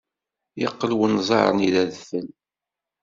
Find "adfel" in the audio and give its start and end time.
1.83-2.27